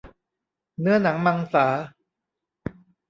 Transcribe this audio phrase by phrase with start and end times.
[0.79, 1.65] เนื้อหนังมังสา